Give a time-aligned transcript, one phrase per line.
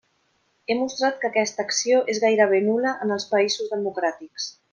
[0.69, 4.51] He mostrat que aquesta acció és gairebé nul·la en els països democràtics.